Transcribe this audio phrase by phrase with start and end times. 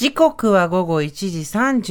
[0.00, 1.40] 時刻は午後1時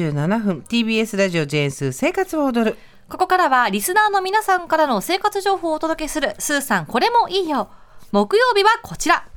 [0.02, 0.66] 37分。
[0.68, 2.78] TBS ラジオジェーンス生活を踊る。
[3.08, 7.70] ここからはリスナーの皆さんからの生活情報をお届けするスーさんこれもいいよ。
[8.12, 9.28] 木曜日はこちら。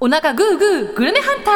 [0.00, 1.50] お腹グーグーグルメハンタ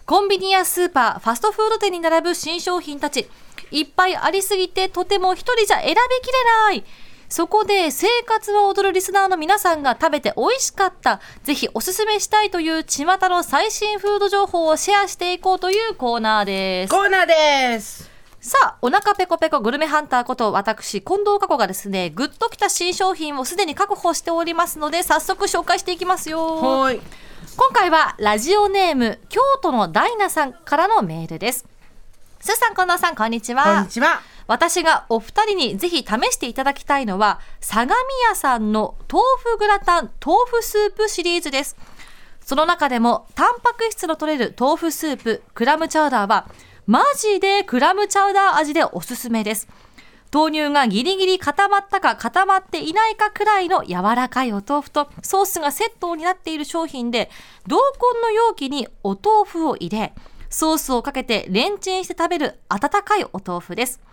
[0.00, 0.06] ー。
[0.06, 3.28] コンビニやスーパー、ファストフード店に並ぶ新商品たち。
[3.70, 5.98] いっぱいありすぎてとても一人じゃ選びきれ
[6.70, 6.84] ない。
[7.32, 16.90] そこで生活を踊るリスナーの皆さんが食べて美味しかった、ぜひおすすめしたいという巷の最新フード情報をシェアしていこうというコーナーです。
[16.90, 18.10] コーナーです。
[18.42, 26.56] さあ、お腹ペコペコグルメハンターこと私、近藤佳子がですね、グッときた新商品をすでに確保しておりますので、早速紹介していきますよ。
[26.56, 27.00] はーい。
[27.56, 31.64] 今回はラジオネーム京都のダイナさんからのメールです。
[32.40, 33.64] スーさん近藤さんこんにちは。
[33.64, 34.20] こんにちは
[34.52, 37.94] 私がお二人にぜひ試していただきたいのは相模
[38.28, 41.74] 屋さんの豆腐グラタン豆腐スープシリーズです。
[42.44, 46.50] その中でもタンパク質の取れる豆腐スープクラムチャウダーは
[46.86, 49.68] マジでクラムチャウダー味でおすすめです。
[50.30, 57.30] 豆乳がギリギリ固まったか固まっていないかくらいの柔らかいお豆腐とソースがセットになっている商品で
[57.66, 60.12] 同梱の容器にお豆腐を入れ
[60.50, 64.11] ソースをかけてレンチンして食べる温かいお豆腐です。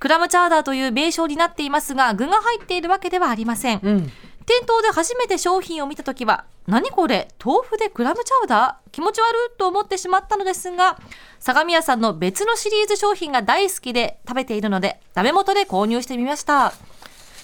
[0.00, 4.00] クラムチャウダーという名称になっていますが具が入っているわけではありません、うん。
[4.46, 7.28] 店頭で初めて商品を見た時は何これ？
[7.44, 8.90] 豆腐でクラムチャウダー？
[8.90, 10.98] 気持ち悪いと思ってしまったのですが
[11.38, 16.72] 相模屋さんの別のシリーズ商品が大好きで食べているのでダメ元で購入してみました。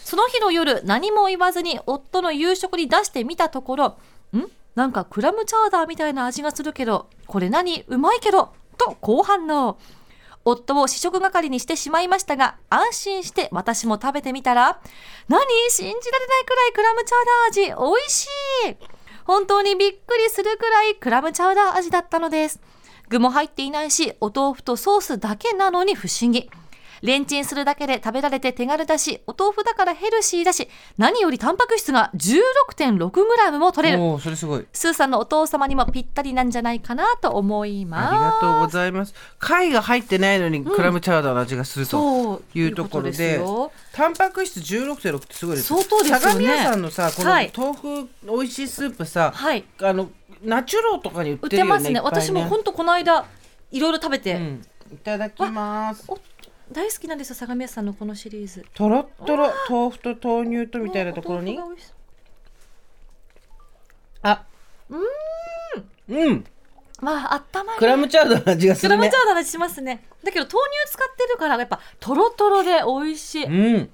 [0.03, 3.87] その日の夜何も言わずに夫の夕食に出してみたところ
[4.33, 4.47] ん？
[4.75, 7.85] なんかクラムチャウダーみたいな味がするけどこれ何？
[7.87, 9.79] うまいけどと好反応
[10.47, 14.81] 夫を試食係にしてしまいましたが安心して私も食べてみたら
[15.29, 15.41] 何？
[15.69, 18.27] 信じられないくらいクラムチャウダー味美味し
[18.71, 18.77] い！
[19.25, 22.61] 本当にびっくりするくらいクラムチャウダー味だったのです。
[23.09, 26.49] 具も入っていないしお豆腐とソースだけなのに不思議。
[27.03, 34.03] レンチンするだけで食べられて手軽だしお豆腐だからヘルシーだし何よりタンパク質が 16.6g も取れる。
[34.03, 34.67] おおそれすごい。
[34.73, 38.13] スーさんのお父様にもぴったりなんじゃないかなと思います。
[38.13, 39.15] ありがとうございます。
[39.39, 46.21] 貝が入ってないのにクラムチャウダーの味がするとそういうところで,、いうことタンパク質16.6ってすごいです相当ですよね。
[46.21, 47.53] 相模屋さんのさこのはい。
[47.57, 49.65] 豆腐美味しいスープさ、はい。
[49.83, 50.11] あの
[50.43, 51.91] ナチュローとかに売っ売っててるよねますね。
[51.91, 53.27] いっぱい私も本当この間
[53.71, 54.63] いろいろ食べて、うん。
[54.93, 56.05] いただきます。
[56.09, 56.19] お
[56.73, 58.65] 大好きなんですよ相模屋さんのこのシリーズ。
[58.75, 61.53] とろっとろ豆腐と豆乳とみたいなところに。
[61.59, 61.97] お豆腐が美味しそう
[64.23, 64.47] あ
[66.09, 66.45] うん。
[67.01, 70.05] まああったまるクラムチャウダーの味がすクラるねムチャウダーの味しますね。
[70.25, 70.53] だけど豆
[70.85, 73.45] 乳使ってるからやっぱとろとろで美味しい。
[73.45, 73.91] うん。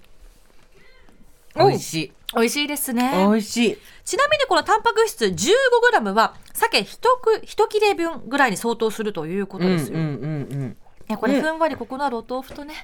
[1.55, 2.13] 美お味しい。
[2.35, 3.13] 美味しいですね。
[3.13, 3.79] 美味しい。
[4.05, 10.77] ちなみにこのタンパク質 15g は鮭1く一切れ分ぐらいに相当するということですよ、うんうんうんうん
[11.13, 12.75] いやこれふんわりコクのあるお豆腐とね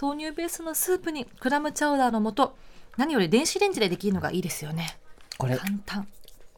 [0.00, 2.52] 豆乳ベースのスープにクラムチャウダーの素
[2.98, 4.98] 何より電子レンジでできるのがいいですよね。
[5.38, 6.06] これ簡単。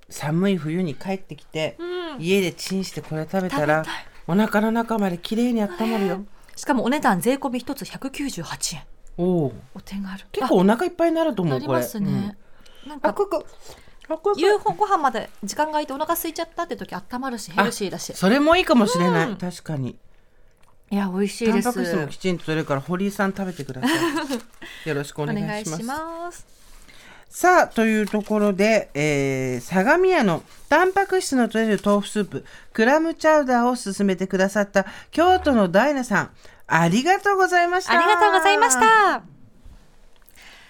[0.08, 2.20] 寒い冬に帰ってきて、うん。
[2.20, 3.84] 家でチンしてこれ食べたら
[4.26, 6.24] お腹の中まで綺麗に温まるよ、
[6.56, 8.82] しかもお値段税込み一つ198円。
[9.16, 10.26] おおお手軽。
[10.32, 12.36] 結構お腹いっぱいになると思うこれますね、
[12.88, 13.46] なんかうんあここ。
[14.08, 14.34] あここ。
[14.36, 18.12] 夕ご飯まで時間が空いてお腹空いちゃったって時温まるしヘルシーだし。
[18.14, 19.36] それもいいかもしれない、うん。
[19.36, 19.96] 確かに
[20.90, 21.64] いや美味しいです。
[21.64, 23.90] タンパク質もきちんと取れるから堀井さん食べてください。
[24.88, 25.82] よろしくおお願いします。
[25.84, 26.46] ます。
[27.28, 36.30] さあというところで、えー相模屋のタンパク質の取れる豆腐スープクラムチャウダーを勧めてくださった京都のダイナさん
[36.66, 37.92] ありがとうございました。
[37.92, 39.22] ありがとうございました。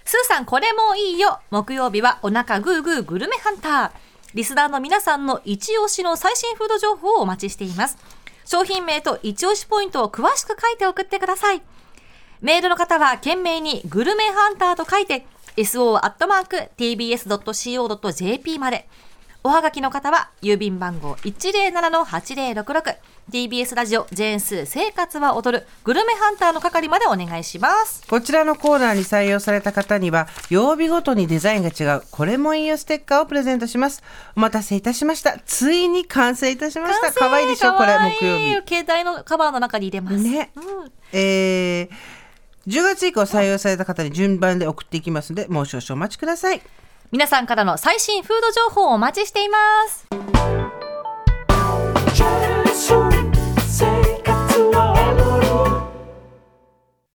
[0.05, 1.41] スーさんこれもいいよ。
[1.51, 3.91] 木曜日はお腹グーグーグルメハンター。
[4.35, 7.99] リスナーの皆さんの一押しの最新フード情報をお待ちしています
[8.45, 11.63] 商品名と一押しポイントを詳しく書いて送ってください。
[12.41, 15.99] メールの方は懸命にグルメハンターと書いて so.tbs.co.jp
[18.59, 18.89] まで。
[19.43, 22.97] おはがきの方は郵便番号107-8066
[23.33, 28.07] TBS ラジオジェーンスー生活は踊るグルメハンターの係までお願いします。
[28.07, 34.03] こちらのコーナーに採用された方には曜日ごとにデザインが違うこれもいいよステッカーをプレゼントします。
[34.37, 35.39] お待たせいたしました。
[35.47, 37.11] ついに完成いたしました。
[37.15, 37.73] 可愛いでしょ？
[37.75, 38.83] これかわいい木曜日。
[38.83, 40.17] 携帯のカバーの中に入れます。
[40.19, 40.51] ね。
[40.57, 40.93] うん。
[41.13, 41.91] えー
[42.67, 46.61] 10月以降採用された方に順番で送っていきますのでもう少々お待ちください
[47.13, 49.59] 皆さんからの最新フード情報をお待ちしていま
[49.89, 50.07] す。